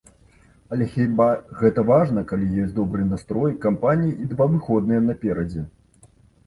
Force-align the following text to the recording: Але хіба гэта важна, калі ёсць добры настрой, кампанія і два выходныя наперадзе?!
Але 0.75 0.87
хіба 0.93 1.27
гэта 1.59 1.83
важна, 1.91 2.23
калі 2.33 2.49
ёсць 2.65 2.73
добры 2.81 3.07
настрой, 3.13 3.55
кампанія 3.69 4.19
і 4.25 4.33
два 4.35 4.45
выходныя 4.57 5.09
наперадзе?! 5.13 5.61